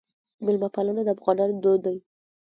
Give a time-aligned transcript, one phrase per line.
[0.45, 1.97] میلمه پالنه د افغانانو دود دی